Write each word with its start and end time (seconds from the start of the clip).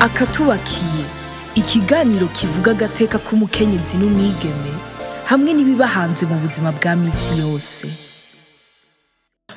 akatubakiye. 0.00 1.04
Ikiganiro 1.54 2.26
kivuga 2.26 2.70
agateka 2.70 3.18
k'umukenyezi 3.18 3.96
n'umwigeme 3.98 4.72
hamwe 5.26 5.50
n'ibiba 5.52 5.86
hanze 5.86 6.26
mu 6.26 6.38
buzima 6.38 6.72
bwa 6.72 6.96
misi 6.96 7.32
yose. 7.38 7.86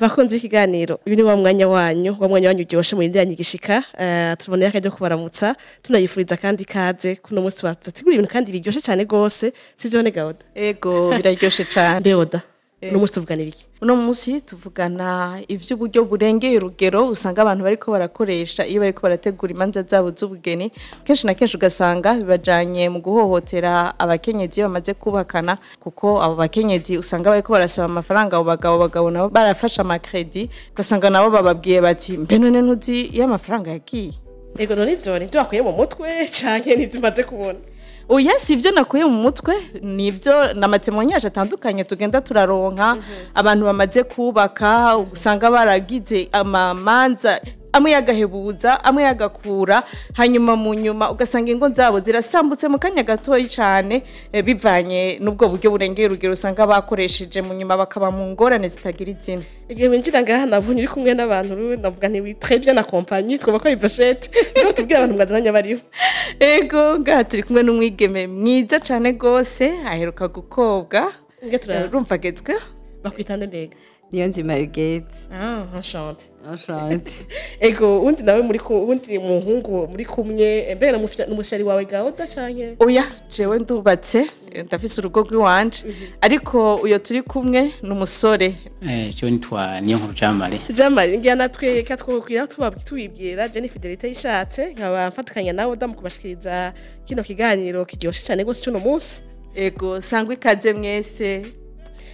Bakunze 0.00 0.36
ikiganiro. 0.36 0.98
Uyu 1.06 1.16
ni 1.16 1.22
wa 1.22 1.36
mwanya 1.36 1.68
wanyu 1.68 2.16
wa 2.20 2.28
mwanya 2.28 2.48
wanyu 2.48 2.64
uryoshe 2.64 2.96
mu 2.96 3.02
yindi 3.02 3.36
gishika 3.36 3.84
uh, 3.94 4.34
tuboneye 4.44 4.68
akajya 4.68 4.90
kubaramutsa 4.90 5.54
tunayifuriza 5.82 6.36
kandi 6.36 6.62
ikaze. 6.62 7.16
Kuno 7.16 7.40
munsi 7.42 7.56
tubategura 7.56 8.14
ibintu 8.14 8.32
kandi 8.32 8.52
biryoshe 8.52 8.80
cyane 8.80 9.04
gose 9.04 9.52
sivyo 9.76 10.02
ne 10.02 10.10
gauda 10.10 10.42
ego 10.54 11.14
biraryoshe 11.16 11.64
cyane. 11.64 12.00
Beoda. 12.00 12.42
Uno 12.90 12.98
munsi 12.98 13.14
tuvugana 13.14 13.42
ibiki? 13.42 13.64
Uno 13.82 13.96
munsi 13.96 14.40
tuvugana 14.40 15.38
iby'uburyo 15.48 16.04
burengeye 16.04 16.56
urugero 16.58 17.06
usanga 17.06 17.42
abantu 17.42 17.64
bariko 17.64 17.92
barakoresha 17.92 18.66
iyo 18.66 18.80
bariko 18.80 19.00
barategura 19.02 19.52
imanza 19.54 19.82
zabo 19.82 20.10
z'ubugeni 20.10 20.70
kenshi 21.04 21.26
na 21.26 21.34
kenshi 21.34 21.56
ugasanga 21.56 22.14
bibajanye 22.18 22.88
mu 22.90 22.98
guhohotera 23.00 23.94
abakenyezi 23.98 24.60
iyo 24.60 24.66
bamaze 24.68 24.94
kubakana 24.94 25.58
kuko 25.80 26.22
abo 26.22 26.34
bakenyezi 26.34 26.98
usanga 26.98 27.30
bariko 27.30 27.52
barasaba 27.52 27.86
amafaranga 27.88 28.36
abo 28.36 28.44
bagabo 28.44 28.78
bagabo 28.78 29.10
nabo 29.10 29.28
barafashe 29.28 29.80
amakredi 29.80 30.50
ugasanga 30.74 31.10
nabo 31.10 31.30
bababwiye 31.30 31.80
bati 31.80 32.18
mbe 32.18 32.38
none 32.38 32.62
ntuzi 32.62 33.00
iyo 33.14 33.24
amafaranga 33.24 33.70
yagiye. 33.70 34.12
Ego 34.58 34.74
none 34.74 34.92
ivyo 34.92 35.12
wakuye 35.38 35.62
mu 35.62 35.72
mutwe 35.72 36.08
canke 36.28 36.76
nivyo 36.76 36.98
umaze 37.00 37.24
kubona? 37.24 37.58
Oya 38.08 38.32
si 38.38 38.52
ibyo 38.52 38.70
nakuye 38.72 39.04
mu 39.04 39.22
mutwe 39.22 39.54
ni 39.82 40.06
ibyo 40.06 40.54
ni 40.54 40.64
amatemonyage 40.64 41.26
atandukanye 41.26 41.84
tugenda 41.84 42.20
turaronka. 42.20 42.96
Abantu 43.34 43.64
bamaze 43.64 44.02
kubaka 44.04 44.96
usanga 44.98 45.50
baragize 45.50 46.28
amamanza 46.32 47.40
amwe 47.72 47.90
yagahebuza 47.90 48.84
amwe 48.84 49.02
yagakura 49.02 49.82
hanyuma 50.14 50.56
mu 50.56 50.74
nyuma 50.74 51.10
ugasanga 51.10 51.50
ingo 51.52 51.68
zabo 51.68 52.00
zirasambutse 52.00 52.68
mu 52.68 52.78
kanya 52.78 53.02
gatoya 53.02 53.48
cyane 53.48 54.02
eh, 54.32 54.44
bivanye 54.44 55.18
n'ubwo 55.20 55.48
buryo 55.48 55.70
burengeye 55.70 56.06
urugero 56.08 56.32
usanga 56.32 56.66
bakoresheje 56.66 57.42
mu 57.42 57.54
nyuma 57.54 57.76
bakaba 57.76 58.10
mu 58.10 58.26
ngorane 58.32 58.68
zitagira 58.68 59.10
izina. 59.10 59.42
Igihe 59.68 59.88
winjira 59.88 60.22
ngaha 60.22 60.46
nabonye 60.46 60.82
uri 60.84 60.88
kumwe 60.88 61.14
n'abantu 61.14 61.52
navuga 61.80 62.08
nti 62.08 62.20
witire 62.20 62.58
bien 62.58 62.74
na 62.76 62.84
compagnie 62.84 63.38
twumva 63.38 63.58
ko 63.60 63.68
ari 63.68 63.76
vachette 63.76 64.28
rero 64.54 64.72
tubwire 64.76 64.98
abantu 64.98 65.16
mwazananye 65.16 65.52
bariho. 65.52 65.80
Ego 66.40 66.98
ngaha 67.00 67.24
turi 67.24 67.42
kumwe 67.42 67.62
n'umwigeme 67.62 68.26
mwiza 68.26 68.80
cyane 68.80 69.12
rwose 69.16 69.64
aheruka 69.86 70.28
gukobwa. 70.28 71.12
Urumva 71.88 72.14
agezweho? 72.14 72.60
Bakwitande 73.02 73.46
mbega. 73.46 73.76
Niyo 74.12 74.26
nzima 74.28 74.54
yugete 74.54 75.16
ah 75.32 75.64
enchante. 75.76 76.24
Ashante 76.52 77.12
ego 77.60 78.00
undi 78.02 78.22
nawe 78.22 78.42
muri 78.42 78.58
ku 78.58 78.74
undi 78.90 79.18
muhungu 79.18 79.88
muri 79.88 80.04
kumwe 80.04 80.74
mbere 80.76 80.98
n'umushari 81.28 81.62
wawe 81.62 81.84
gauda 81.84 82.26
canke 82.26 82.76
oya 82.78 83.04
jewe 83.30 83.58
ndubatse 83.58 84.26
ndafise 84.66 85.00
urugo 85.00 85.20
rw'iwanje 85.22 85.84
ariko 86.20 86.76
uyo 86.76 86.98
turi 86.98 87.22
kumwe 87.22 87.70
ni 87.82 87.90
umusore. 87.90 88.54
Eh, 88.82 89.14
jewe 89.14 89.30
nitwa 89.30 89.80
niyo 89.80 89.98
nkuru 89.98 90.12
jamare 90.12 90.60
jamari 90.76 91.18
ngira 91.18 91.34
natwe 91.34 91.82
ka 91.82 91.96
twokwira 91.96 92.46
tubabwi 92.46 92.84
tubibwira 92.84 93.48
je 93.48 93.60
ni 93.60 93.68
fidelite 93.68 94.08
yishatse 94.08 94.66
nkaba 94.74 95.08
mfatikanya 95.08 95.52
nawe 95.52 95.76
damu 95.76 95.94
kubashikiriza 95.94 96.72
kino 97.04 97.22
kiganiro 97.22 97.84
kiryoshe 97.84 98.26
cyane 98.26 98.44
gose 98.44 98.62
cyuno 98.62 98.78
munsi. 98.78 99.22
Ego 99.54 100.00
sangwa 100.00 100.34
ikaze 100.34 100.72
mwese. 100.72 101.61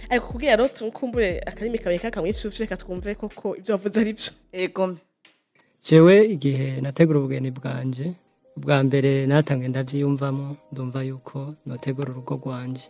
Ariko 0.09 0.27
kugira 0.27 0.55
rero 0.55 0.67
tumukumbure 0.67 1.39
akarimi 1.45 1.77
kawe 1.77 1.97
kakamwica 1.97 2.49
reka 2.59 2.77
twumve 2.77 3.15
koko 3.15 3.55
ibyo 3.55 3.71
wavuze 3.75 3.99
ari 4.01 4.13
byo. 4.13 4.31
Ego 4.51 4.95
jewe 5.85 6.25
igihe 6.25 6.81
nategura 6.81 7.19
ubugeni 7.19 7.51
bwanje 7.51 8.11
ubwa 8.57 8.83
mbere 8.83 9.25
natangiye 9.27 9.69
ndavyiyumvamo 9.69 10.55
ndumva 10.71 11.03
yuko 11.03 11.53
notegura 11.65 12.11
urugo 12.11 12.35
rwanje. 12.35 12.89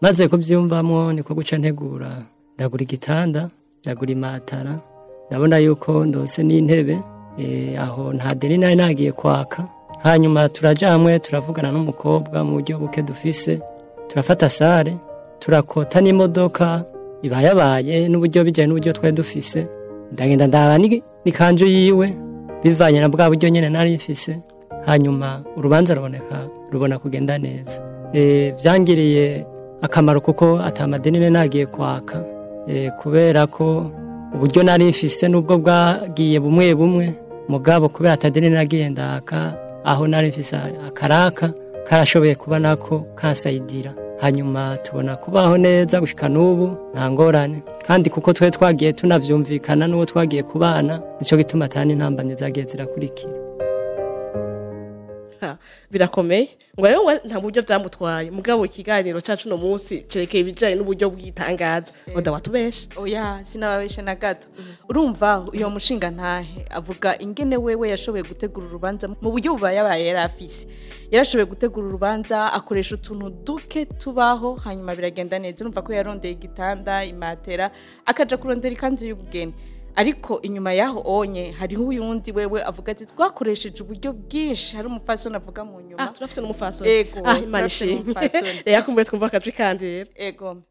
Maze 0.00 0.28
kuvyiyumvamo 0.28 1.12
niko 1.12 1.34
guca 1.34 1.56
ntegura. 1.58 2.22
Ndagura 2.54 2.82
igitanda 2.82 3.50
ndagura 3.82 4.12
imatara 4.12 4.80
ndabona 5.28 5.58
yuko 5.58 6.04
ndose 6.04 6.42
n'intebe 6.42 6.98
eh, 7.38 7.80
aho 7.82 8.12
nta 8.12 8.34
deni 8.34 8.58
nari 8.58 8.76
nagiye 8.76 9.12
kwaka. 9.12 9.68
Hanyuma 10.02 10.48
turaja 10.48 10.88
hamwe 10.90 11.18
turavugana 11.18 11.72
n'umukobwa 11.72 12.44
mu 12.44 12.52
buryo 12.60 12.78
buke 12.78 13.02
dufise. 13.02 13.60
Turafata 14.08 14.48
sare 14.50 14.96
turakota 15.38 16.00
n'imodoka 16.00 16.84
ibayabaye 17.22 18.08
n'uburyo 18.08 18.44
bijyanye 18.44 18.68
n'uburyo 18.68 18.92
twari 18.92 19.12
dufise. 19.16 19.66
Ndagenda 20.12 20.46
ndaba 20.46 20.78
ni- 20.78 21.02
n'ikanzu 21.24 21.66
yiwe 21.66 22.14
bivanye 22.62 23.00
na 23.00 23.08
bwa 23.08 23.28
buryo 23.30 23.48
nyine 23.48 23.68
nari 23.70 23.94
mfise. 23.94 24.38
Hanyuma 24.86 25.42
urubanza 25.56 25.94
ruboneka 25.94 26.46
rubona 26.72 26.98
kugenda 26.98 27.38
neza. 27.38 27.82
E, 28.12 28.52
byangiriye 28.58 29.46
akamaro 29.82 30.20
kuko 30.20 30.58
atamadeni 30.62 31.30
nagiye 31.30 31.66
kwaka. 31.66 32.24
E, 32.68 32.90
kubera 32.90 33.46
ko 33.46 33.90
uburyo 34.34 34.62
nari 34.62 34.84
mfise 34.84 35.28
n'ubwo 35.28 35.58
bwagiye 35.58 36.40
bumwe 36.40 36.74
bumwe 36.74 37.14
mugabo 37.48 37.88
kubera 37.88 38.14
atadeni 38.14 38.50
nagiye 38.50 38.88
ndaka 38.90 39.54
aho 39.84 40.06
nari 40.06 40.28
mfise 40.28 40.56
akaraka 40.86 41.50
karashoboye 41.88 42.34
kuba 42.34 42.58
nako 42.58 42.98
kansayidira 43.14 43.94
hanyuma 44.20 44.76
tubona 44.82 45.16
kubaho 45.16 45.56
neza 45.58 46.00
gushika 46.00 46.28
n'ubu 46.28 46.76
nta 46.94 47.10
ngorane. 47.10 47.62
Kandi 47.86 48.10
kuko 48.10 48.32
twe 48.32 48.50
twagiye 48.50 48.92
tunavyumvikana 48.92 49.86
n'uwo 49.86 50.04
twagiye 50.04 50.42
kubana 50.42 51.00
nico 51.20 51.36
gituma 51.36 51.64
atani 51.64 51.92
intambamyi 51.92 52.34
zagiye 52.34 52.66
zirakurikira. 52.66 53.45
Birakomeye. 55.90 56.48
Ngo 56.78 56.86
rero 56.86 57.00
nta 57.24 57.40
buryo 57.40 57.62
byamutwaye. 57.64 58.30
Mugabo 58.30 58.64
ikiganiro 58.68 59.20
cyacu 59.20 59.48
no 59.48 59.56
munsi 59.56 60.04
cerekeye 60.08 60.40
ibijyanye 60.44 60.74
n'uburyo 60.76 61.08
bw'itangaza. 61.10 61.92
Oda 62.14 62.32
watubesha 62.32 62.88
oya 63.00 63.40
sinababeshe 63.44 64.02
na 64.02 64.14
gato. 64.14 64.48
Urumva 64.88 65.48
uyo 65.52 65.70
mushinga 65.70 66.10
ntahe. 66.10 66.64
Avuga 66.70 67.16
ingene 67.18 67.56
wewe 67.56 67.88
yashoboye 67.88 68.22
gutegura 68.28 68.66
urubanza 68.68 69.08
mu 69.08 69.30
buryo 69.32 69.54
bubayabaye 69.56 70.04
yari 70.06 70.18
afise. 70.20 70.66
Yarashoboye 71.10 71.46
gutegura 71.48 71.86
urubanza 71.88 72.52
akoresha 72.52 72.94
utuntu 72.94 73.30
duke 73.30 73.84
tubaho 73.96 74.54
hanyuma 74.60 74.92
biragenda 74.94 75.38
neza. 75.40 75.64
Urumva 75.64 75.80
ko 75.82 75.92
yarondeye 75.96 76.34
igitanda 76.36 77.04
imatera 77.08 77.70
akaja 78.04 78.36
kurondera 78.36 78.74
ikanzu 78.76 79.06
y'ubugeni. 79.08 79.54
Ariko 79.96 80.40
inyuma 80.42 80.72
yaho 80.72 81.02
onye 81.04 81.52
hariho 81.52 81.84
uyundi 81.84 82.32
wewe 82.32 82.64
avuga 82.64 82.92
ati 82.92 83.06
twakoresheje 83.06 83.82
uburyo 83.82 84.12
bwinshi. 84.12 84.76
Hari 84.76 84.88
umufasoni 84.88 85.36
avuga 85.36 85.64
mu 85.64 85.80
nyuma. 85.80 85.98
Ah 86.02 86.08
turafise 86.12 86.40
n'umufasoni. 86.40 86.90
Ego, 86.90 87.20
ah 87.24 87.38
imana 87.38 87.66
ishimwe. 87.66 87.94
n'umupfasoni. 87.94 88.62
reka 88.66 88.82
kumbuye 88.84 89.04
twumva 89.04 89.26
akajwi 89.26 89.52
kandi. 89.52 89.84
Rero 89.86 90.10
ego. 90.14 90.62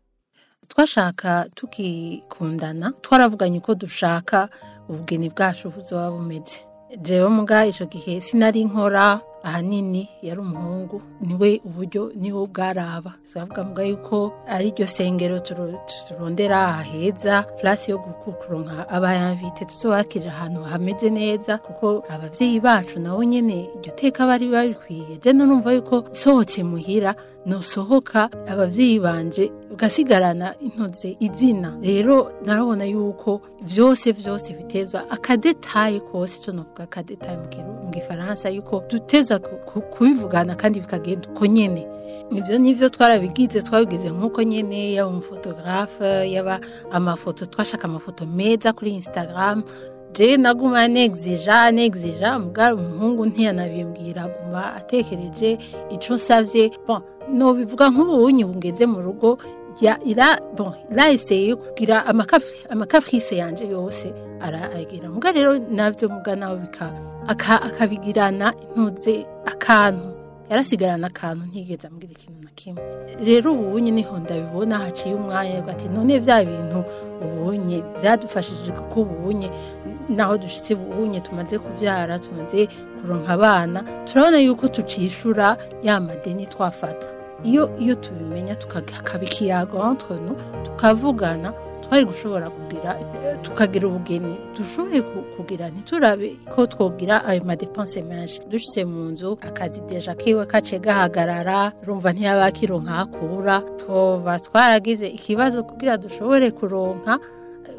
Twashaka 0.68 1.50
tukikundana 1.56 2.92
twaravuganye 3.02 3.60
ko 3.60 3.76
dushaka 3.76 4.50
ubugeni 4.90 5.30
bwacu 5.30 5.70
buzoba 5.70 6.12
bumeze. 6.12 6.60
Jewe 7.02 7.30
muga 7.30 7.66
ico 7.66 7.86
gihe 7.86 8.22
sinari 8.22 8.64
nkora 8.66 9.20
ahanini 9.46 10.10
yari 10.22 10.40
umuhungu 10.40 11.02
ni 11.22 11.34
we 11.40 11.62
uburyo 11.66 12.12
ni 12.16 12.32
we 12.34 12.46
bwaraba. 12.48 13.14
Savuga 13.24 13.64
muga 13.64 13.84
yuko 13.84 14.34
ari 14.48 14.72
ryo 14.72 14.88
sengero 14.88 15.38
turo- 15.40 15.80
turondera 16.08 16.68
aheza 16.82 17.44
place 17.62 17.92
yo 17.92 17.98
gukukuronka 17.98 18.90
abayamvite 18.90 19.66
tuzobakirira 19.66 20.32
ahantu 20.34 20.64
hameze 20.64 21.10
neza 21.10 21.58
kuko 21.58 22.04
abavyeyi 22.10 22.60
bacu 22.60 23.00
nabo 23.00 23.24
nyene 23.24 23.70
iryo 23.76 23.92
teka 23.96 24.26
bari 24.28 24.48
babikwiye 24.50 25.18
je 25.22 25.34
numva 25.34 25.74
yuko 25.74 26.04
sohotse 26.12 26.64
muhira 26.64 27.16
nosohoka 27.46 28.30
abavyeyi 28.52 29.00
banje 29.00 29.52
ugasigarana 29.72 30.56
intoze 30.60 31.18
izina. 31.20 31.78
Rero 31.82 32.32
narabona 32.46 32.86
yuko 32.86 33.42
vyose 33.62 34.12
vyose 34.12 34.54
bitezwa 34.54 35.10
akadetaye 35.10 36.00
kose 36.00 36.40
ico 36.42 36.52
novuga 36.52 36.84
akadetaye 36.84 37.38
mu 37.38 37.90
gifaransa 37.92 38.50
yuko 38.50 38.84
duteza 38.90 39.40
ku- 39.40 39.58
ku- 39.66 39.82
kubivugana 39.82 40.56
kandi 40.56 40.80
bikagenda 40.80 41.30
uko 41.30 41.46
nyene. 41.46 41.88
Ivyo 42.32 42.58
nivyo 42.58 42.90
twarabigize 42.90 43.62
twabigize 43.62 44.10
nk'uko 44.10 44.44
nyene 44.44 44.94
yaba 44.94 45.10
umufotogarafe 45.10 46.32
yaba 46.32 46.60
amafoto 46.92 47.46
twashaka 47.46 47.84
amafoto 47.88 48.26
meza 48.26 48.74
kuri 48.74 48.92
instagram 48.96 49.64
je 50.18 50.38
naguma 50.38 50.88
negzija 50.88 51.72
negzija 51.72 52.40
mugabo 52.40 52.82
umuhungu 52.82 53.26
ntiyanabimbwira 53.26 54.24
aguma 54.24 54.76
atekereje 54.76 55.58
ico 55.92 56.14
nsavye. 56.16 56.72
Bon 56.88 57.02
nobivuga 57.34 57.90
nk'ubunyi 57.90 58.44
bungeze 58.46 58.86
mu 58.86 59.02
rugo 59.02 59.38
ya 59.82 59.98
ira 60.06 60.28
bon 60.58 60.72
iraeseye 60.92 61.56
kugira 61.56 62.06
amakafi 62.06 62.64
amakafrise 62.70 63.36
yanje 63.38 63.66
yose 63.68 64.14
aragira. 64.42 65.10
Muga 65.10 65.32
rero 65.32 65.52
navyo 65.72 66.10
muga 66.10 66.36
nawe 66.36 66.58
bika 66.64 66.86
aka- 67.28 67.62
akabigirana 67.62 68.54
intuze 68.78 69.26
akantu. 69.46 70.08
Yarasigarana 70.50 71.08
akantu 71.08 71.44
ntigeze 71.50 71.88
ambwira 71.88 72.14
ikintu 72.14 72.40
na 72.44 72.50
kimwe. 72.56 72.82
Rero 73.26 73.52
ubunye 73.54 73.92
ni 73.92 74.04
ho 74.04 74.18
ndabibona 74.20 74.78
haciye 74.78 75.16
umwanya 75.16 75.66
ati 75.68 75.90
none 75.90 76.20
bya 76.20 76.46
bintu 76.46 76.80
ubunye 77.26 77.82
byadufashije 77.98 78.72
kuko 78.72 79.02
ubunye 79.02 79.50
naho 80.10 80.38
dushitse 80.38 80.74
ubunye 80.74 81.20
tumaze 81.22 81.58
kubyara 81.60 82.20
tumaze 82.20 82.68
kuronka 83.02 83.34
abana 83.34 83.84
turabona 84.06 84.38
yuko 84.40 84.68
tucishura 84.68 85.58
ya 85.84 86.00
madeni 86.02 86.48
twafata. 86.48 87.08
Iyo 87.44 87.70
iyo 87.80 87.96
tubimenya 87.96 88.56
tukakaba 88.56 89.24
ikiyago 89.24 89.96
tukavugana 90.64 91.54
twari 91.82 92.06
gushobora 92.06 92.50
kugira 92.50 92.98
eh, 93.00 93.38
tukagira 93.42 93.88
ubugeni. 93.88 94.36
Dushoboye 94.58 95.02
ku- 95.02 95.26
kugira 95.38 95.70
ntiturabe 95.70 96.34
ko 96.56 96.66
twogira 96.66 97.22
ayo 97.26 97.44
madepense 97.46 98.02
menshi. 98.02 98.42
Dushitse 98.50 98.86
mu 98.86 99.04
nzu 99.14 99.38
akazi 99.42 99.82
deja 99.86 100.16
kiwe 100.16 100.46
kace 100.50 100.80
gahagarara 100.80 101.72
rumva 101.86 102.10
ntiyaba 102.14 102.46
akironka 102.50 102.92
hakura 102.92 103.62
toba 103.78 104.40
twaragize 104.40 105.08
ikibazo 105.08 105.64
kugira 105.64 105.98
dushobore 105.98 106.52
kuronka 106.52 107.20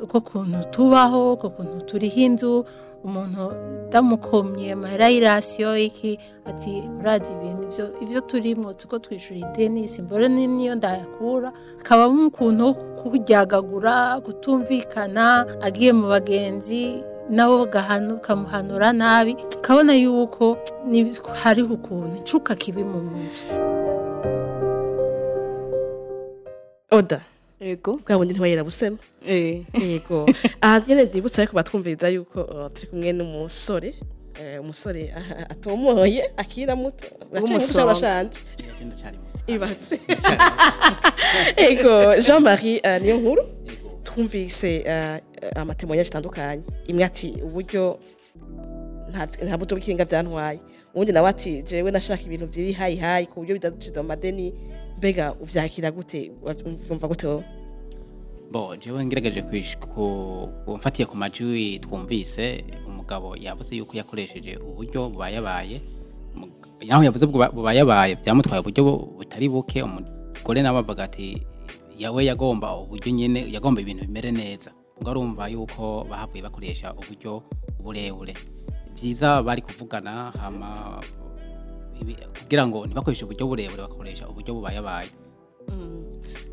uko 0.03 0.21
kuntu 0.21 0.59
tubaho 0.71 1.33
uko 1.33 1.51
kuntu 1.51 1.81
turiho 1.89 2.21
inzu 2.21 2.65
umuntu 3.05 3.53
damukomye 3.93 4.73
amahera 4.73 5.07
y'irasiyo 5.09 5.77
iki 5.79 6.19
ati 6.45 6.83
urazi 7.01 7.33
ibintu 7.33 7.67
ivyo 8.03 8.21
turimwo 8.21 8.73
tuko 8.73 8.99
twishura 8.99 9.41
ideni 9.47 9.89
simbore 9.89 10.29
ni- 10.29 10.47
niyo 10.47 10.75
ndayakura. 10.75 11.53
Hakabamo 11.79 12.27
ukuntu 12.27 12.75
kuryagagura 12.75 14.21
kutumvikana 14.21 15.47
agiye 15.63 15.93
mu 15.93 16.07
bagenzi 16.09 17.03
nabo 17.31 17.67
bakamuhanura 17.67 18.93
nabi. 18.93 19.37
Kabona 19.63 19.95
yuko 19.95 20.57
hariho 21.43 21.75
ukuntu 21.75 22.17
icuka 22.23 22.55
kibi 22.55 22.83
mu 22.85 22.99
nzu. 23.07 23.47
Oda. 26.91 27.21
Yego. 27.61 28.01
Bwa 28.07 28.19
bundi 28.19 28.35
ntiwayera 28.35 28.65
busema 28.65 28.97
eh. 29.27 29.63
Yego. 29.75 30.27
Aha 30.61 30.83
nyene 30.89 31.05
ndibutsa 31.05 31.43
ariko 31.43 31.57
batwumviriza 31.57 32.09
yuko 32.09 32.41
uh, 32.43 32.73
turi 32.73 32.87
kumwe 32.91 33.13
n'umusore. 33.13 33.95
Eh, 34.41 34.61
umusore 34.61 35.15
atomoye 35.49 36.31
akira 36.37 36.77
muto. 36.77 37.05
Muto. 37.33 37.47
ibatse. 39.47 40.01
Yego 41.63 42.17
jean 42.21 42.43
marie 42.43 42.81
uh, 42.85 43.03
niyo 43.03 43.17
nkuru. 43.17 43.43
Twumvise 44.05 44.85
uh, 44.87 45.59
amatemonyage 45.61 46.09
atandukanye 46.09 46.63
imwe 46.87 47.05
ati 47.05 47.29
uburyo 47.45 47.99
nta- 49.11 49.45
buryo 49.45 49.77
bw'ikinga 49.77 50.05
byantwaye 50.05 50.61
ubundi 50.95 51.13
nawe 51.13 51.29
ati 51.29 51.63
jewe 51.63 51.91
nashaka 51.91 52.23
ibintu 52.23 52.47
byiri 52.47 52.73
hayi 52.73 52.97
hayi 52.97 53.27
ku 53.27 53.41
buryo 53.41 53.55
bidaduciza 53.55 54.03
mu 54.03 54.09
madeni 54.09 54.55
mbega 54.99 55.33
uvyakira 55.41 55.91
gute 55.91 56.33
umva 56.91 57.09
gute 57.09 57.27
wowe? 57.27 57.45
Bo 58.51 58.77
jewe 58.77 59.05
ngerageje 59.07 59.43
mfatiye 60.77 61.07
ku 61.07 61.17
majwi 61.17 61.79
twumvise 61.79 62.65
umugabo 62.87 63.37
yavuze 63.37 63.77
yuko 63.77 63.97
yakoresheje 63.97 64.57
uburyo 64.57 65.11
bubayabaye 65.11 65.81
naho 66.87 67.03
yavuze 67.05 67.27
buba- 67.27 67.51
bubayabaye 67.51 68.15
byamutwaye 68.23 68.61
uburyo 68.61 68.83
bu- 68.85 69.07
butari 69.19 69.49
buke 69.49 69.83
umugore 69.83 70.63
nawe 70.63 70.79
avuga 70.79 71.05
ati 71.05 71.43
yawe 71.99 72.25
yagomba 72.25 72.77
uburyo 72.77 73.13
nyene 73.13 73.51
yagomba 73.53 73.81
ibintu 73.81 74.05
bimere 74.07 74.31
neza. 74.33 74.71
Ngo 75.03 75.11
arumva 75.11 75.49
yuko 75.49 76.07
bahavuye 76.11 76.43
bakoresha 76.43 76.95
uburyo 76.95 77.43
burebure 77.83 78.35
byiza 78.95 79.43
bari 79.43 79.63
kuvugana 79.63 80.31
hama 80.41 81.01
kugira 82.39 82.67
ngo 82.67 82.87
ntibakoreshe 82.87 83.25
uburyo 83.25 83.47
burebure 83.47 83.83
bakoresha 83.83 84.29
uburyo 84.29 84.55
bubayabaye. 84.55 85.09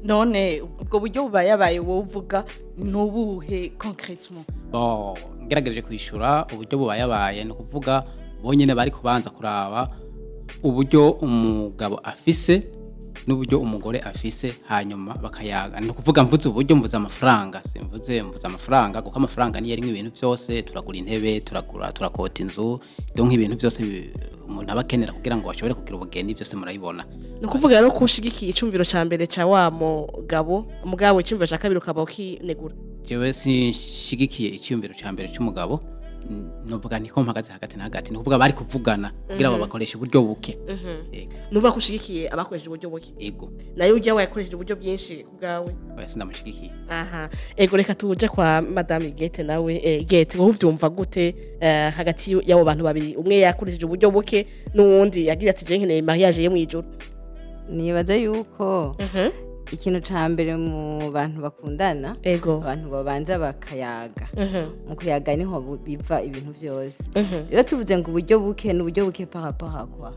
None 0.04 0.62
ubwo 0.62 1.00
buryo 1.00 1.24
bubayabaye 1.24 1.80
wowe 1.80 2.00
uvuga 2.02 2.46
ni 2.78 2.96
ubuhe 2.98 3.70
concretement? 3.78 4.48
Bo 4.72 5.18
ngerageje 5.46 5.82
kwishyura 5.82 6.48
uburyo 6.54 6.78
bubayabaye 6.78 7.44
ni 7.44 7.52
ukuvuga 7.52 8.04
bonyine 8.44 8.76
bari 8.76 8.92
kubanza 8.92 9.30
kuraba 9.30 9.88
uburyo 10.64 11.12
umugabo 11.12 12.00
afise 12.04 12.68
n'uburyo 13.28 13.60
umugore 13.60 14.00
afise 14.00 14.54
hanyuma 14.68 15.14
bakayaga. 15.14 15.80
Ni 15.80 15.90
ukuvuga 15.90 16.24
mvuze 16.24 16.50
uburyo 16.50 16.76
mvuze 16.76 16.98
amafaranga. 16.98 17.62
Simvuze 17.64 18.24
mvuze 18.24 18.48
amafaranga 18.48 19.02
kuko 19.02 19.18
amafaranga 19.18 19.62
niyo 19.62 19.74
arimwo 19.74 19.90
ibintu 19.92 20.12
byose. 20.12 20.62
Turagura 20.62 20.98
intebe 20.98 21.40
turagura 21.40 21.92
turakota 21.92 22.44
inzu. 22.44 22.80
Donc 23.16 23.32
ibintu 23.32 23.56
byose 23.56 23.84
umuntu 24.48 24.72
aba 24.72 24.82
akenera 24.82 25.14
kugira 25.14 25.38
ngo 25.38 25.48
bashobore 25.48 25.74
kugira 25.74 25.96
ubugeni 25.98 26.34
byose 26.34 26.56
murabibona. 26.56 27.06
Ni 27.42 27.46
ukuvuga 27.48 27.76
rero 27.80 27.92
ko 27.92 28.04
ushigikiye 28.06 28.52
icumviro 28.52 28.84
ca 28.86 29.06
mbere 29.06 29.28
ca 29.28 29.46
wa 29.48 29.72
mugabo 29.72 30.68
mugabo 30.86 31.20
icumviro 31.20 31.48
ca 31.50 31.58
kabiri 31.58 31.78
ukaba 31.80 32.04
ukinegura. 32.04 32.76
Jewe 33.04 33.34
sinshigikiye 33.34 34.50
icyumviro 34.56 34.94
cya 34.94 35.12
mbere 35.12 35.28
cy'umugabo 35.32 35.80
novuga 36.66 37.00
niko 37.00 37.24
mpagaze 37.24 37.52
hagati 37.52 37.78
na 37.78 37.84
hagati 37.84 38.12
ni 38.12 38.18
ukuvuga 38.18 38.38
bari 38.38 38.54
kuvugana 38.54 39.12
kugira 39.28 39.52
ngo 39.52 39.58
bakoreshe 39.58 39.98
uburyo 39.98 40.22
buke. 40.22 40.58
Yego, 41.12 41.34
nuvuga 41.52 41.72
ko 41.72 41.78
ushigikiye 41.78 42.30
abakoresheje 42.30 42.70
uburyo 42.70 42.90
buke. 42.90 43.14
Ego 43.20 43.52
na 43.76 43.86
yo 43.86 43.96
ujya 43.96 44.16
wayakoresheje 44.16 44.56
uburyo 44.56 44.76
bwinshi 44.76 45.26
bwawe. 45.40 45.76
Oya 45.98 46.08
sindamushigikiye. 46.08 46.72
Aha. 46.90 47.30
Ego 47.58 47.78
reka 47.78 47.96
tuje 47.96 48.28
kwa 48.28 48.62
madame 48.62 49.12
gete 49.12 49.44
nawe 49.44 49.76
eh, 49.84 50.06
gete 50.06 50.38
wowe 50.38 50.50
uvyumva 50.50 50.90
gute 50.90 51.36
eh, 51.60 51.94
hagati 51.94 52.38
y'abo 52.46 52.64
bantu 52.64 52.84
babiri. 52.84 53.16
Umwe 53.16 53.38
yakoresheje 53.38 53.86
uburyo 53.86 54.12
buke 54.12 54.48
n'uwundi 54.74 55.28
yagira 55.28 55.50
ati 55.52 55.66
je 55.66 55.78
nkeneye 55.78 56.02
mariage 56.02 56.44
yo 56.44 56.52
mwijuru 56.52 56.88
nibaza 57.70 58.16
yuko 58.16 58.96
ikintu 59.72 60.02
ca 60.02 60.30
mbere 60.30 60.56
mu 60.58 61.12
bantu 61.12 61.42
bakundana 61.42 62.16
abantu 62.62 62.90
babanza 62.90 63.40
bakayaga. 63.40 64.28
Mu 64.88 64.96
kuyaga 64.96 65.36
ni 65.36 65.44
ho 65.44 65.62
biva 65.86 66.22
ibintu 66.22 66.52
byose. 66.54 67.04
Rero 67.50 67.64
tuvuze 67.64 67.98
ngo 67.98 68.10
uburyo 68.12 68.40
buke 68.40 68.74
ni 68.74 68.82
uburyo 68.82 69.06
buke 69.06 69.26
parapara 69.26 69.86
kwa. 69.86 70.14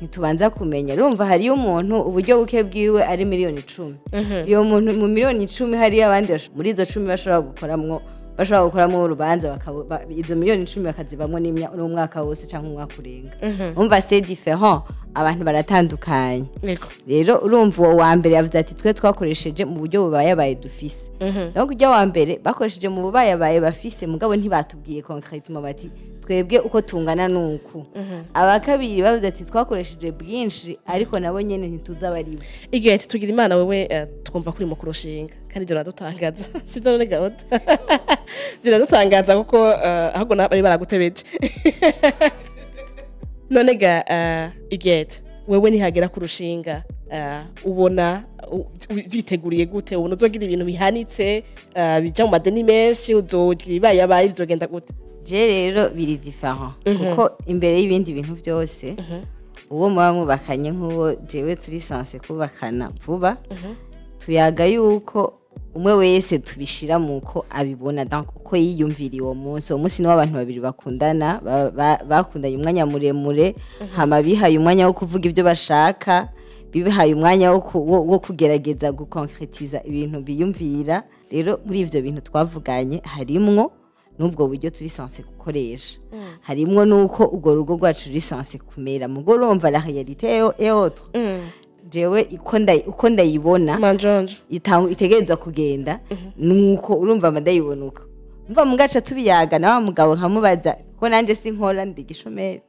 Ntitubanza 0.00 0.50
kumenya. 0.50 0.94
Urumva 0.94 1.26
hariyo 1.26 1.54
umuntu 1.54 2.00
uburyo 2.00 2.38
buke 2.38 2.62
bwiwe 2.62 3.04
ari 3.04 3.24
miliyoni 3.24 3.58
icumi 3.60 3.96
iyo 4.46 4.64
muntu 4.64 4.92
mu 4.92 5.06
miliyoni 5.08 5.44
icumi 5.44 5.76
hariyo 5.76 6.06
abandi 6.06 6.32
muri 6.56 6.70
izo 6.70 6.84
cumi 6.86 7.06
bashobora 7.08 7.40
gukoramwo 7.40 8.02
bashobora 8.38 8.64
gukoramo 8.64 9.02
urubanza 9.02 9.58
izo 10.10 10.36
miliyoni 10.36 10.62
icumi 10.62 10.86
bakazibamwo 10.86 11.38
n'imya- 11.40 11.74
n'umwaka 11.76 12.22
wose 12.22 12.46
cyangwa 12.46 12.70
umwaka 12.70 12.94
urenga. 12.98 13.36
Umva 13.76 14.00
c'est 14.00 14.20
différent 14.20 14.82
abantu 15.14 15.44
baratandukanye. 15.44 16.44
Rero 17.08 17.38
urumva 17.44 17.82
uwo 17.82 17.96
wa 17.96 18.16
mbere 18.16 18.34
yavuze 18.34 18.58
ati 18.58 18.74
twe 18.74 18.92
twakoresheje 18.94 19.64
mu 19.64 19.78
buryo 19.80 20.04
bubayabaye 20.04 20.54
dufise. 20.54 21.10
Donc 21.54 21.70
ujya 21.70 21.90
wa 21.90 22.06
mbere 22.06 22.38
bakoresheje 22.44 22.88
mu 22.88 23.02
bubayabaye 23.02 23.60
bafise 23.60 24.06
mugabo 24.06 24.36
ntibatubwiye 24.36 25.02
concretement 25.02 25.62
bati 25.64 25.90
twebwe 26.26 26.58
uko 26.58 26.80
tungana 26.82 27.28
nuku. 27.28 27.84
Aba 28.34 28.60
kabiri 28.60 29.02
bavuze 29.02 29.26
ati 29.26 29.44
twakoresheje 29.44 30.10
bwinshi 30.12 30.78
ariko 30.86 31.18
nabo 31.20 31.40
nyene 31.42 31.66
ntituzi 31.68 32.06
abaribo 32.06 32.42
igihe 32.72 32.94
ati 32.94 33.08
tugira 33.08 33.32
imana 33.32 33.56
wewe 33.56 33.86
eh, 33.90 34.06
twumva 34.24 34.52
kuri 34.52 34.66
mu 34.66 34.76
kurushinga. 34.76 35.34
Kandi 35.48 35.62
ibyo 35.64 35.74
biradutangaza. 35.76 36.44
Sibyo 36.64 36.92
none 36.92 37.06
gahunda 37.06 37.36
biradutangaza 38.64 39.36
kuko 39.38 39.56
eh, 39.70 40.10
ahubwo 40.16 40.36
bari 40.36 40.62
baragutebeje. 40.62 41.22
None 43.50 43.74
ga 43.74 44.04
eh, 44.10 44.50
igete 44.70 45.22
wewe 45.48 45.70
nihagera 45.70 46.08
ku 46.08 46.20
rushinga 46.20 46.82
eh, 47.10 47.42
ubona 47.64 48.24
u- 48.50 48.66
vyiteguriye 48.90 49.66
gute? 49.66 49.96
Ubona 49.96 50.14
uzogira 50.16 50.44
ibintu 50.44 50.64
bihanitse 50.66 51.44
bija 52.02 52.24
mu 52.24 52.30
madeni 52.30 52.64
menshi 52.64 53.14
uzogira 53.14 53.72
ibayabaye 53.74 54.28
bizogenda 54.28 54.66
gute? 54.66 54.92
Je 55.26 55.36
rero 55.46 55.90
biri 55.90 56.16
different 56.16 56.72
kuko 56.84 57.30
imbere 57.46 57.80
y'ibindi 57.82 58.12
bintu 58.14 58.34
byose 58.38 58.94
uwo 59.70 59.88
muba 59.90 60.12
mwubakanye 60.12 60.70
nk'uwo 60.70 61.14
jewe 61.26 61.56
turi 61.56 61.80
sanse 61.80 62.18
kubakana 62.18 62.90
vuba 63.06 63.36
tuyaga 64.18 64.64
yuko 64.66 65.32
umwe 65.74 65.92
wese 65.92 66.38
tubishira 66.38 66.98
mu 66.98 67.20
ko 67.20 67.44
abibona 67.50 68.04
donc 68.04 68.28
uko 68.36 68.56
yiyumviriye 68.56 69.22
uwo 69.22 69.34
munsi. 69.34 69.72
Uwo 69.72 69.80
munsi 69.82 70.02
niwo 70.02 70.14
abantu 70.14 70.34
babiri 70.34 70.60
bakundana 70.60 71.40
ba- 71.44 71.70
ba- 71.70 72.00
bakundanye 72.08 72.56
umwanya 72.56 72.86
muremure 72.86 73.54
hama 73.92 74.22
bihaye 74.22 74.56
umwanya 74.58 74.86
wo 74.86 74.92
kuvuga 74.96 75.28
ibyo 75.28 75.44
bashaka 75.44 76.28
bihaye 76.72 77.12
umwanya 77.14 77.52
wo 77.52 77.60
ku- 77.60 77.84
wo- 77.90 78.04
wo 78.08 78.16
kugerageza 78.18 78.92
gukonkretiza 78.92 79.82
ibintu 79.84 80.20
biyumvira. 80.24 81.02
Rero 81.30 81.60
muri 81.66 81.80
ivyo 81.84 82.00
bintu 82.02 82.20
twavuganye 82.24 83.00
harimwo 83.04 83.72
n'ubwo 84.18 84.46
buryo 84.48 84.70
turi 84.70 84.88
sanse 84.88 85.22
gukoresha. 85.22 86.00
Harimwo 86.42 86.84
n'uko 86.84 87.24
urwo 87.32 87.54
rugo 87.54 87.76
rwacu 87.76 88.08
ruri 88.08 88.20
sanse 88.20 88.58
kumera. 88.58 89.08
Mugo 89.08 89.32
urumva 89.34 89.70
la 89.70 89.78
est- 89.80 90.54
est 90.58 90.70
autre. 90.70 91.04
Jewe 91.90 92.26
uko 92.34 92.58
nda- 92.58 92.82
uko 92.86 93.08
ndayibona 93.08 93.78
itegerezwa 94.90 95.36
kugenda 95.36 96.00
nuko 96.36 96.94
urumva 96.94 97.30
ndayibona 97.30 97.84
uko 97.84 98.02
umva 98.48 98.64
mugaca 98.64 99.00
tubiyaga 99.00 99.58
na 99.58 99.70
wa 99.74 99.80
mugabo 99.80 100.14
nkamubaza 100.16 100.76
ko 100.98 101.08
nanje 101.08 101.34
sinkora 101.34 101.84
ndi 101.84 102.02
gishomeri 102.02 102.60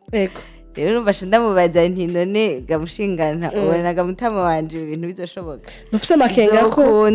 rero 0.75 0.92
urumva 0.92 1.12
ndamubaza 1.25 1.82
nti 1.89 2.08
none 2.08 2.62
gamushingana 2.62 3.50
ubona 3.54 3.94
gamutama 3.94 4.42
wanje 4.42 4.77
ibi 4.77 4.86
bintu 4.98 5.08
bizoshoboka? 5.08 5.66
Dufise 5.92 6.13
amakenga 6.13 6.70
ko 6.70 7.10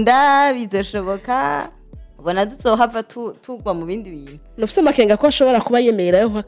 bizoshoboka. 0.54 1.70
Ubona 2.22 2.46
duzohava 2.46 3.02
tu- 3.02 3.34
tugwa 3.42 3.74
mu 3.74 3.82
bindi 3.86 4.10
bintu. 4.10 4.38
Dufise 4.58 4.78
amakenga 4.80 5.16
ko 5.18 5.26
ashobora 5.26 5.58
kuba 5.60 5.80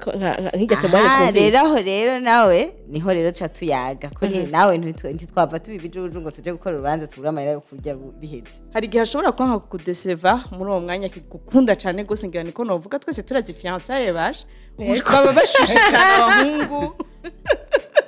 nka- 0.07 0.55
nk'iryo 0.57 0.77
temwanya 0.81 1.09
Aha, 1.11 1.19
rero 1.19 1.33
twumvise 1.35 1.59
aho 1.59 1.77
rero 1.83 2.15
nawe 2.23 2.61
ni 2.89 3.01
ho 3.03 3.11
rero 3.11 3.31
ca 3.35 3.49
tuyaga. 3.51 4.09
Nti- 4.23 4.51
nawe 4.51 4.79
ntitwava 4.79 5.59
tuba 5.59 5.75
ibijuju 5.77 6.21
ngo 6.23 6.31
tuje 6.31 6.53
gukora 6.55 6.75
urubanza 6.79 7.07
tubure 7.11 7.29
amarira 7.29 7.53
yo 7.53 7.61
kurya 7.61 7.95
biheze 8.21 8.63
hari 8.73 8.87
igihe 8.87 9.03
ashobora 9.03 9.33
kuba 9.35 9.49
nka 9.51 9.59
kudeseva 9.67 10.45
muri 10.55 10.71
uwo 10.71 10.81
mwanya 10.81 11.07
akigukunda 11.11 11.75
cyane 11.77 12.03
rwose 12.07 12.29
ngira 12.29 12.43
niko 12.47 12.63
novuga 12.65 12.99
twese 13.03 13.23
turazi 13.27 13.51
fiyansaye 13.55 14.13
baje 14.15 14.47
baba 14.79 15.33
bashushe 15.35 15.79
cyane 15.91 16.15
abahungu. 16.23 16.95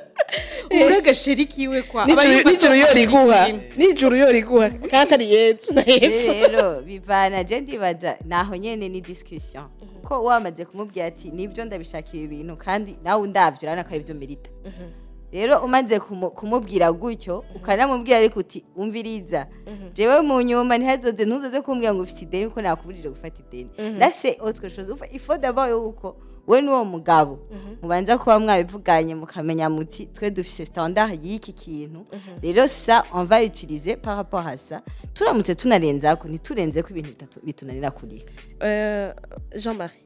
ubure 0.81 0.97
agasheri 0.97 1.47
kiwe 1.47 1.83
kwa 1.83 2.03
aba 2.03 2.13
N'ijuru- 2.15 2.33
yumva 2.33 2.51
n'ijuru 2.51 2.75
yo 2.75 2.87
ko 2.87 2.95
riguha 2.95 3.49
ikintu. 3.49 3.77
n'ijuru 3.79 4.17
yo 4.17 4.33
riguha 4.33 4.69
kandi 4.71 4.97
atari 4.97 5.27
yesu 5.31 5.75
na 5.75 5.83
yesu. 5.87 6.31
rero 6.33 6.81
bivana 6.83 7.45
je 7.45 7.61
ndibaza 7.61 8.17
naho 8.25 8.57
nyene 8.57 8.89
ni 8.89 9.01
discussion. 9.01 9.65
Kuko 10.03 10.25
wamaze 10.25 10.65
kumubwira 10.65 11.07
ati 11.07 11.31
ni 11.31 11.49
byo 11.49 11.65
ndabishakira 11.65 12.23
ibintu 12.25 12.57
kandi 12.57 12.97
nawe 13.05 13.23
undavyo 13.23 13.59
urabona 13.63 13.85
ko 13.85 13.91
ari 13.95 14.05
byo 14.05 14.15
merita 14.15 14.51
rero 15.33 15.59
umaze 15.65 15.99
kumu- 15.99 16.31
kumubwira 16.31 16.93
gutyo 16.93 17.45
ukanamubwira 17.55 18.17
ariko 18.19 18.39
uti 18.41 18.65
umviriza 18.77 19.47
jewe 19.95 20.21
mu 20.23 20.41
nyuma 20.43 20.79
ntihazoze 20.79 21.25
ntuzoze 21.27 21.61
kumbwira 21.61 21.95
ngo 21.95 22.03
ufite 22.07 22.23
ideni 22.25 22.47
kuko 22.49 22.63
nakubujije 22.63 23.09
gufata 23.11 23.43
ideni. 23.43 23.71
Lase 23.99 24.37
autre 24.41 24.71
chose 24.71 24.93
Ufa- 24.93 25.11
il 25.13 25.19
faut 25.19 25.39
d'abord 25.41 25.69
yuko 25.71 26.17
we 26.47 26.61
n'uwo 26.61 26.85
mugabo. 26.85 27.39
Mubanza 27.83 28.19
kuba 28.19 28.39
mwabivuganye 28.41 29.15
mukamenya 29.15 29.71
muti 29.71 30.07
twe 30.07 30.31
dufise 30.31 30.67
standard 30.67 31.25
y'iki 31.25 31.53
kintu. 31.53 32.07
Rero 32.43 32.65
ça 32.67 33.03
on 33.13 33.25
va 33.25 33.43
utiliser 33.45 33.97
par 33.97 34.17
rapport 34.17 34.47
à 34.47 34.57
ça. 34.57 34.81
Turamutse 35.15 35.55
tunarenzako 35.55 36.29
ntiturenzeko 36.29 36.91
ibintu 36.91 37.09
bitatu 37.11 37.41
bitunanira 37.45 37.91
kuriha 37.91 38.25
Eh, 38.61 39.13
jean 39.59 39.75
marie 39.77 40.01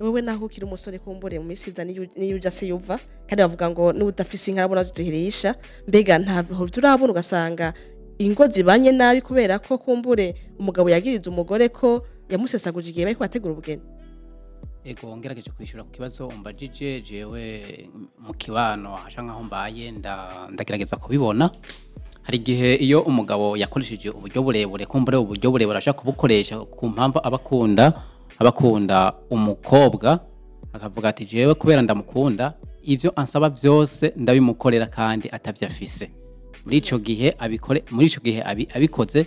wowe 0.00 0.22
naho 0.22 0.46
ukiri 0.46 0.66
umusore 0.66 0.98
kumbure 0.98 1.38
mu 1.38 1.44
minsi 1.44 1.70
iza 1.70 1.84
niyo 1.84 2.36
uja 2.36 2.50
se 2.50 2.66
yuva 2.66 2.98
kandi 3.28 3.42
bavuga 3.42 3.70
ngo 3.70 3.92
n'udafise 3.92 4.50
inka 4.50 4.64
abona 4.64 4.82
zizihirisha 4.82 5.54
mbega 5.88 6.18
ntaho 6.18 6.68
turabona 6.68 7.12
ugasanga 7.12 7.72
ingo 8.18 8.46
zibanye 8.48 8.92
nabi 8.92 9.20
kubera 9.22 9.58
ko 9.58 9.78
kumbure 9.78 10.34
umugabo 10.58 10.90
yagiriza 10.90 11.30
umugore 11.30 11.68
ko 11.68 12.02
yamusesaguje 12.28 12.90
igihe 12.90 13.04
bariko 13.06 13.20
bategura 13.20 13.52
ubugeni. 13.52 13.82
Ego 14.84 15.16
ngerageje 15.16 15.50
kwishyura 15.50 15.84
ku 15.84 15.90
kibazo 15.90 16.28
umbajije 16.28 17.00
jewe 17.02 17.64
mu 18.18 18.34
kibano 18.34 18.94
hasha 18.96 19.22
nkaho 19.22 19.42
mbaye 19.44 19.90
nda- 19.90 20.48
ndagerageza 20.50 20.96
kubibona. 20.96 21.50
Hari 22.22 22.38
igihe 22.38 22.74
iyo 22.74 23.00
umugabo 23.02 23.56
yakoresheje 23.56 24.10
uburyo 24.10 24.42
burebure 24.42 24.86
kumbure 24.86 25.16
uburyo 25.16 25.50
burebure 25.50 25.78
ashaka 25.78 25.98
kubukoresha 26.00 26.58
ku 26.58 26.88
mpamvu 26.88 27.18
abakunda 27.22 28.02
abakunda 28.38 29.12
umukobwa 29.30 30.18
akavuga 30.72 31.08
ati 31.08 31.24
jewe 31.26 31.54
kubera 31.54 31.82
ndamukunda 31.82 32.54
ivyo 32.82 33.12
ansaba 33.16 33.50
byose 33.50 34.12
ndabimukorera 34.16 34.86
kandi 34.86 35.28
atavyo 35.32 35.66
afise. 35.68 36.10
Muri 36.64 36.76
ico 36.78 36.98
gihe 36.98 37.34
abikoze 38.74 39.26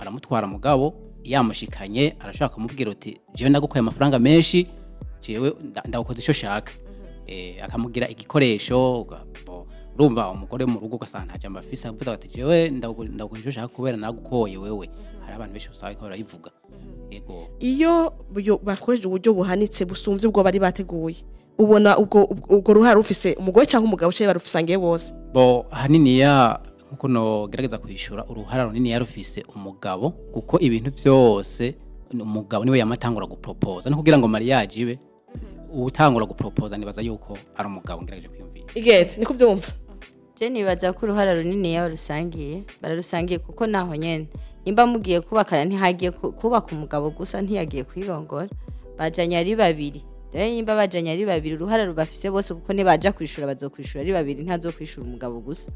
aramutwara 0.00 0.46
mugabo 0.46 0.94
yamushikanye 1.24 2.16
arashaka 2.20 2.54
kumubwira 2.54 2.90
uti 2.90 3.18
jewe 3.34 3.50
ndagukoye 3.50 3.80
amafaranga 3.80 4.18
menshi 4.18 4.66
jewe 5.22 5.50
nda- 5.64 5.82
ndagukoze 5.88 6.22
ico 6.22 6.32
shaka 6.32 6.72
eh 7.26 7.64
akamugira 7.64 8.08
igikoresho 8.08 9.06
urumva 9.94 10.30
umugore 10.30 10.64
mu 10.66 10.80
rugo 10.80 10.96
ugasanga 10.96 11.24
nta 11.26 11.38
jambo 11.38 11.58
afise 11.58 11.88
avuga 11.88 12.12
ati 12.12 12.28
jewe 12.28 12.70
ndaguko- 12.70 13.04
ndagukoze 13.04 13.42
ico 13.42 13.50
shaka 13.50 13.68
kubera 13.68 13.96
nagukoye 13.96 14.56
wewe. 14.58 14.88
Hari 15.20 15.34
abantu 15.34 15.52
benshi 15.52 15.68
usanga 15.70 15.94
ko 15.94 16.02
barayivuga 16.04 16.50
ego 17.10 17.48
iyo 17.60 18.12
byo- 18.32 18.58
bakoresheje 18.62 19.08
uburyo 19.08 19.34
buhanitse 19.34 19.84
busumvye 19.84 20.26
ubwo 20.28 20.42
bari 20.42 20.58
bateguye 20.58 21.16
ubona 21.58 21.98
ubwo 21.98 22.24
ubwo- 22.24 22.72
ruhara 22.74 22.94
rufise 22.94 23.34
umugore 23.38 23.66
cyangwa 23.66 23.88
umugabo 23.88 24.12
cyangwa 24.12 24.32
barufisangiye 24.34 24.78
bose? 24.78 25.12
Bo 25.34 25.66
haniniya 25.70 26.58
nk'uko 26.90 27.08
nogerageza 27.08 27.78
kwishyura 27.78 28.24
uruhara 28.26 28.64
runini 28.64 28.90
yarufise 28.90 29.44
umugabo 29.54 30.10
kuko 30.10 30.58
ibintu 30.58 30.90
byose 30.90 31.74
ni 32.12 32.22
umugabo 32.22 32.64
ni 32.64 32.70
we 32.70 32.78
yamatangura 32.78 33.26
guporopoza 33.26 33.90
no 33.90 33.96
kugira 33.96 34.18
ngo 34.18 34.28
mariage 34.28 34.80
ibe 34.82 34.98
utangura 35.74 36.26
guporopoza 36.26 36.76
nibaza 36.76 37.02
yuko 37.02 37.38
ari 37.56 37.66
umugabo 37.68 38.02
ngerageje 38.02 38.28
kwiyumvira. 38.28 38.66
Igete 38.74 39.20
niko 39.20 39.32
vyumva 39.32 39.68
je 40.36 40.50
nibaza 40.50 40.92
ko 40.92 41.06
uruhara 41.06 41.34
runini 41.34 41.74
yaba 41.74 41.88
rusangiye? 41.88 42.64
Bararusangiye 42.82 43.38
kuko 43.38 43.66
naho 43.66 43.94
nyene. 43.96 44.26
Nimba 44.66 44.86
mugiye 44.86 45.20
kubakana 45.20 45.64
ntihagiye 45.64 46.10
ku- 46.10 46.32
kubaka 46.32 46.72
umugabo 46.74 47.10
gusa 47.10 47.42
ntiyagiye 47.42 47.84
kwirongora. 47.84 48.48
Bajanye 48.98 49.36
ari 49.38 49.54
babiri. 49.56 50.02
Rero 50.32 50.48
nimba 50.50 50.74
bajanye 50.76 51.10
ari 51.12 51.24
babiri 51.28 51.54
uruhara 51.54 51.84
rubafise 51.84 52.30
bose 52.30 52.54
kuko 52.54 52.72
nibaja 52.72 53.12
kwishura 53.12 53.46
bazokwishura 53.46 54.00
ari 54.02 54.12
babiri 54.12 54.42
ntazokwishura 54.42 55.06
umugabo 55.06 55.40
gusa. 55.40 55.72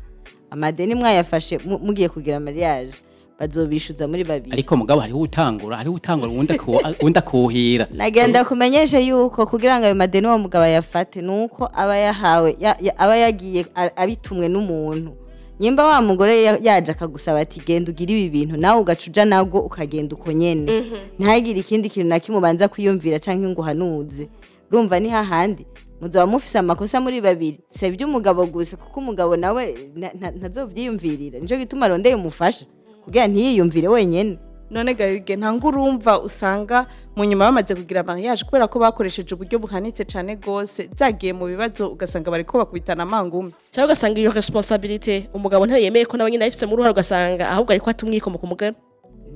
Amadeni 0.51 0.95
mwayafashe 0.95 1.59
mu- 1.65 1.79
mugiye 1.79 2.09
kugira 2.09 2.41
mariage. 2.41 2.93
Bazobishuza 3.41 4.09
muri 4.09 4.25
babiri. 4.25 4.53
Ariko 4.53 4.77
mugabo 4.77 5.01
hariho 5.01 5.21
utangura 5.21 5.77
hariho 5.77 5.95
utangura 5.95 6.31
uwundi 6.33 6.53
akuhira. 7.19 7.89
Nagenda 7.93 8.45
kumenyesha 8.45 8.99
yuko 8.99 9.47
kugira 9.47 9.79
ngo 9.79 9.87
ayo 9.87 9.95
madeni 9.95 10.27
uwo 10.27 10.39
mugabo 10.39 10.65
ayafate 10.65 11.23
nuko 11.23 11.69
aba 11.75 11.97
yahawe 11.97 12.57
ya- 12.61 12.77
ya- 12.81 12.99
aba 12.99 13.17
yagiye 13.17 13.67
a- 13.75 13.97
abitumwe 13.97 14.49
n'umuntu. 14.49 15.17
Nyimba 15.61 15.85
wa 15.85 16.03
mugore 16.03 16.43
ya- 16.43 16.59
yaje 16.63 16.93
akagusaba 16.93 17.39
ati 17.41 17.61
genda 17.67 17.91
ugire 17.93 18.15
ibi 18.21 18.31
bintu 18.31 18.57
nawe 18.57 18.81
ugaca 18.81 19.07
uja 19.11 19.25
nabwo 19.25 19.61
ukagenda 19.61 20.17
uko 20.17 20.33
nyene. 20.33 20.83
Ntagire 21.19 21.61
ikindi 21.61 21.89
kintu 21.91 22.09
na 22.09 22.21
kimwe 22.21 22.39
ubanza 22.39 22.69
kwiyumvira 22.69 23.19
canke 23.19 23.49
ngo 23.49 23.61
uhanuze. 23.63 24.29
Urumva 24.71 25.01
ni 25.01 25.09
hahandi 25.09 25.67
muzoba 26.01 26.27
mufise 26.27 26.59
amakosa 26.59 27.01
muri 27.01 27.21
babiri. 27.21 27.59
Si 27.69 27.87
iby'umugabo 27.87 28.47
gusa 28.47 28.77
kuko 28.77 29.01
umugabo 29.01 29.37
nawe 29.37 29.63
nta- 29.97 30.15
nta- 30.19 30.35
ntazovyiyumvirira 30.39 31.39
nico 31.39 31.57
gituma 31.57 31.87
arondeye 31.87 32.15
umufasha 32.15 32.67
kugira 33.05 33.27
ntiyiyumvire 33.29 33.89
wenyene. 33.89 34.39
None 34.71 34.95
gayuge 34.95 35.37
ntabwo 35.37 35.69
urumva 35.69 36.19
usanga 36.25 36.87
mu 37.17 37.25
nyuma 37.25 37.45
bamaze 37.53 37.75
kugira 37.77 38.03
mariage 38.03 38.43
kubera 38.45 38.67
ko 38.67 38.79
bakoresheje 38.81 39.35
uburyo 39.35 39.59
buhanitse 39.61 40.03
cyane 40.09 40.35
rwose. 40.41 40.89
Byagiye 40.89 41.33
mu 41.37 41.47
bibazo 41.47 41.93
ugasanga 41.93 42.31
bari 42.33 42.45
ko 42.45 42.59
bakubitana 42.59 43.03
amangumi. 43.05 43.53
Cyangwa 43.71 43.93
ugasanga 43.93 44.19
iyo 44.21 44.33
responsabilité 44.33 45.29
umugabo 45.37 45.67
ntayo 45.69 45.85
yemeye 45.85 46.05
ko 46.09 46.17
nawe 46.17 46.31
nyine 46.33 46.45
ayifise 46.49 46.67
muri 46.67 46.75
uruhara 46.81 46.93
ugasanga 46.97 47.45
ahubwo 47.53 47.71
ariko 47.77 47.91
atumwikomo 47.93 48.39
ku 48.41 48.47
mugore 48.49 48.73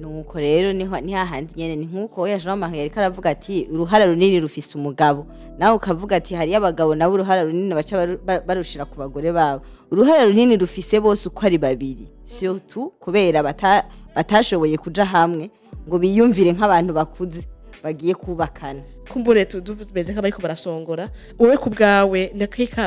nuko 0.00 0.38
rero 0.38 0.72
ni 0.72 0.84
ho 0.84 1.00
ni 1.00 1.12
hahandi 1.12 1.52
nyene 1.56 1.76
ni 1.76 1.86
nk'uko 1.86 2.22
oya 2.22 2.38
Jean 2.38 2.58
Marie 2.58 2.78
yariko 2.78 3.00
aravuga 3.00 3.30
ati 3.30 3.68
uruhara 3.72 4.06
runini 4.06 4.40
rufise 4.40 4.78
umugabo. 4.78 5.26
Nawe 5.58 5.76
ukavuga 5.76 6.16
ati 6.16 6.34
hariyo 6.34 6.56
abagabo 6.58 6.94
nabo 6.94 7.14
uruhara 7.14 7.42
runini 7.42 7.74
baca 7.74 7.96
baru- 7.96 8.18
ba- 8.24 8.40
barushira 8.40 8.84
ku 8.84 8.96
bagore 8.98 9.32
babo. 9.32 9.62
Uruhara 9.90 10.24
runini 10.24 10.56
rufise 10.56 11.00
bose 11.00 11.28
uko 11.28 11.46
ari 11.46 11.58
babiri 11.58 12.08
surtout 12.24 12.92
kubera 13.00 13.42
bata- 13.42 13.84
batashoboye 14.14 14.78
kuja 14.78 15.04
hamwe 15.04 15.50
ngo 15.88 15.98
biyumvire 15.98 16.52
nk'abantu 16.52 16.92
bakuze. 16.94 17.42
Bagiye 17.82 18.14
kubakana. 18.14 18.82
Kumbure 19.12 19.44
tu- 19.44 19.60
tumeze 19.60 20.12
nk'abariko 20.12 20.42
barasongora. 20.42 21.08
Wowe 21.38 21.56
ku 21.56 21.70
bwawe 21.70 22.32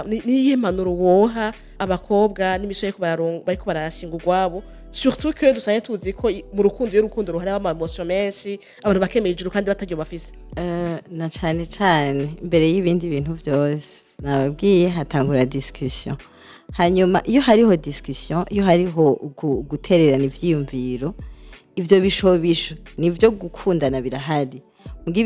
ni- 0.08 0.22
niyihe 0.26 0.56
mpanuro 0.56 0.92
woha 0.94 1.54
abakobwa 1.80 2.58
n'imisore 2.58 2.94
bararon- 3.00 3.44
bariko 3.46 3.66
barashinga 3.66 4.16
urwabo? 4.16 4.64
Surtout 4.92 5.34
que 5.36 5.54
dusanzwe 5.54 5.82
tuzi 5.82 6.14
ko 6.14 6.30
mu 6.54 6.64
rukundo 6.64 6.92
iyo 6.92 7.02
urukundo 7.06 7.32
ruhari 7.34 7.50
amamosiyo 7.52 8.06
menshi 8.06 8.60
abantu 8.84 9.00
bakemera 9.02 9.32
ijuru 9.32 9.52
kandi 9.52 9.68
bataryo 9.72 9.98
bafise 9.98 10.34
Eh, 10.58 11.00
na 11.12 11.30
cane 11.30 11.66
cane 11.66 12.36
imbere 12.44 12.68
y'ibindi 12.70 13.08
bintu 13.10 13.32
byose 13.34 14.04
nababwiye 14.22 14.90
hatangura 14.90 15.46
discussion. 15.46 16.18
Hanyuma 16.74 17.22
iyo 17.26 17.42
hariho 17.42 17.76
discussion 17.78 18.46
iyo 18.50 18.64
hariho 18.64 19.20
gu- 19.38 19.64
gutererana 19.64 20.24
ivyiyumviro 20.24 21.14
ivyo 21.76 22.02
bishobisho 22.02 22.76
nivyo 22.98 23.32
gukundana 23.32 24.02
birahari. 24.02 24.62
Muga 25.06 25.20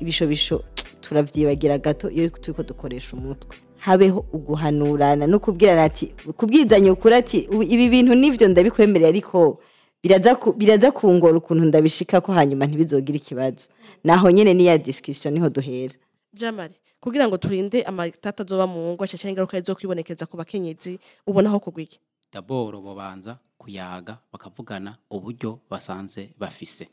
ibishobisho 0.00 0.64
turavyibagira 1.00 1.78
gato 1.78 2.10
iyo 2.10 2.28
turiko 2.30 2.62
dukoresha 2.62 3.16
umutwe. 3.16 3.56
Habeho 3.78 4.26
uguhanurana 4.32 5.26
no 5.26 5.38
kubwirana 5.38 5.84
ati 5.84 6.06
kubwizanya 6.36 6.92
ukuri 6.92 7.14
ati 7.14 7.48
"Ubu 7.52 7.62
ibi 7.62 7.88
bintu 7.88 8.14
nivyo 8.14 8.48
ndabikwemerera 8.48 9.08
ariko 9.08 9.60
biraza 10.02 10.34
ku- 10.36 10.52
biraza 10.52 10.92
kungora 10.92 11.36
ukuntu 11.38 11.64
ndabishika 11.64 12.20
ko 12.20 12.32
hanyuma 12.32 12.66
ntibizogire 12.66 13.16
ikibazo. 13.18 13.68
Naho 14.04 14.30
nyene 14.30 14.54
niya 14.54 14.78
discussion 14.78 15.34
ni 15.34 15.40
ho 15.40 15.48
duhera. 15.48 15.94
Jamari 16.32 16.74
kugira 17.00 17.28
ngo 17.28 17.36
turinde 17.40 17.82
amatata 17.82 18.42
azoba 18.44 18.66
mu 18.66 18.92
ngo 18.94 19.06
cyangwa 19.06 19.30
ingaruka 19.30 19.60
zo 19.64 19.74
kwibonekeza 19.74 20.26
ku 20.28 20.36
bakenyezi 20.36 20.98
ubona 21.26 21.48
aho 21.48 21.58
kugwa 21.60 21.82
iki 21.82 21.98
daboro 22.32 22.80
bobanza 22.80 23.38
kuyaga 23.58 24.18
bakavugana 24.32 24.94
uburyo 25.10 25.58
basanze 25.70 26.30
bafise. 26.38 26.86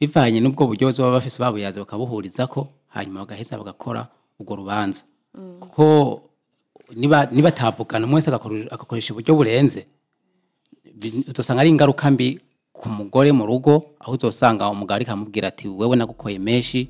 Bivanye 0.00 0.40
n'ubwo 0.40 0.66
buryo 0.66 0.92
baba 0.92 1.12
bafise 1.18 1.38
babuyaze 1.42 1.80
bakabuhuriza 1.80 2.46
ko 2.46 2.68
hanyuma 2.88 3.20
bagaheza 3.24 3.58
bagakora 3.58 4.08
urwo 4.40 4.56
rubanza. 4.56 5.02
Kuko 5.60 6.22
niba 6.96 7.28
atavugana 7.48 8.06
umwe 8.06 8.16
wese 8.20 8.30
agakoresha 8.30 9.12
uburyo 9.12 9.34
burenze. 9.34 9.84
Uzosanga 11.28 11.60
ari 11.60 11.70
ingaruka 11.70 12.10
mbi 12.10 12.38
ku 12.72 12.88
mugore 12.88 13.32
mu 13.32 13.46
rugo 13.46 13.96
aho 14.00 14.12
uzosanga 14.12 14.68
umugabo 14.68 14.96
ariko 14.96 15.12
amubwira 15.12 15.48
ati 15.48 15.68
wewe 15.68 15.96
nagukoye 15.96 16.38
menshi 16.38 16.88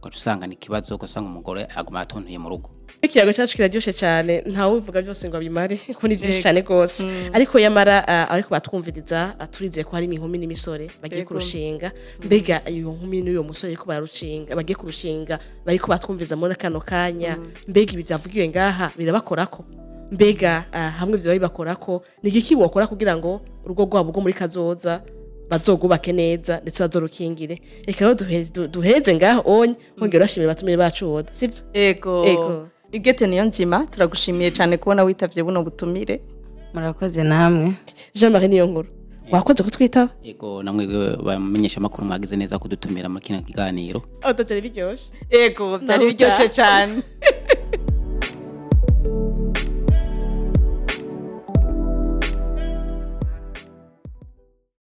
ugaca 0.00 0.16
usanga 0.16 0.46
ni 0.46 0.54
ikibazo 0.54 0.94
ugasanga 0.94 1.28
umugore 1.28 1.66
aguma 1.76 2.00
atontuye 2.00 2.38
mu 2.38 2.48
rugo. 2.48 2.70
Ikiyago 3.02 3.32
cyacu 3.32 3.56
kiraryoshe 3.56 3.92
cyane 3.92 4.42
ntawe 4.46 4.80
byose 4.80 5.28
ngo 5.28 5.36
abimare 5.36 5.76
kuko 5.94 6.08
ni 6.08 6.16
byinshi 6.16 6.42
cyane 6.42 6.60
rwose. 6.60 7.06
Ariko 7.32 7.58
yamara 7.58 8.04
ah, 8.08 8.30
ariko 8.30 8.50
batwumviriza 8.50 9.34
turizeye 9.50 9.84
ko 9.84 9.96
harimo 9.96 10.14
inkumi 10.14 10.38
n'imisore 10.38 10.90
bagiye 11.02 11.24
kurushinga. 11.24 11.92
Mbega 12.24 12.62
iyo 12.70 12.92
nkumi 12.92 13.22
n'uyo 13.22 13.42
musore 13.42 13.72
ariko 13.72 13.86
bararushinga 13.86 14.56
bagiye 14.56 14.76
kurushinga 14.76 15.38
bariko 15.64 15.86
batwumviriza 15.88 16.36
muri 16.36 16.54
kano 16.54 16.80
kanya. 16.80 17.38
Mbega 17.68 17.92
ibi 17.92 18.02
byavugiwe 18.02 18.48
ngaha 18.48 18.92
birabakorako. 18.96 19.64
Mbega 20.10 20.64
ah, 20.72 20.90
hamwe 20.90 21.18
vyo 21.18 21.32
bibakorako 21.32 22.02
ni 22.22 22.30
igiki 22.30 22.56
bokora 22.56 22.86
kugira 22.86 23.16
ngo 23.16 23.40
urugo 23.64 23.84
rwabo 23.84 24.10
rwo 24.10 24.20
muri 24.20 24.34
kazoza 24.34 25.02
bazogubake 25.50 26.12
neza 26.12 26.60
ndetse 26.60 26.82
bazorukingire. 26.82 27.60
Reka 27.86 28.00
rero 28.04 28.14
duhe- 28.14 28.52
du- 28.54 28.68
duheze 28.68 29.14
ngaho 29.14 29.42
onye 29.46 29.74
hongera 29.98 30.18
urashimira 30.24 30.50
abatumire 30.52 30.76
bacu 30.76 31.12
woda 31.12 31.28
sivyo 31.34 31.58
ego 31.72 32.24
Ego. 32.26 32.68
igete 32.92 33.26
niyo 33.26 33.44
nzima 33.44 33.86
turagushimiye 33.86 34.50
cyane 34.50 34.76
kubona 34.78 35.02
witavye 35.04 35.42
buno 35.42 35.62
butumire. 35.62 36.20
Murakoze 36.74 37.22
namwe. 37.22 37.72
Jean 38.14 38.32
marie 38.32 38.48
niyo 38.48 38.66
nkuru. 38.66 38.88
Wakoze 39.30 39.62
kutwitaho? 39.62 40.08
Ego 40.24 40.62
namwe 40.62 40.86
bamenyesha 41.24 41.76
amakuru 41.78 42.06
mwagize 42.06 42.36
neza 42.36 42.58
kudutumira 42.58 43.08
muri 43.08 43.24
kino 43.24 43.42
kiganiro. 43.42 44.02
Aho 44.22 44.32
dutari 44.32 44.60
biryoshe. 44.60 45.10
Ego 45.30 45.78
byari 45.78 45.86
Nahuta. 46.04 46.06
biryoshye 46.06 46.48
cyane. 46.48 47.02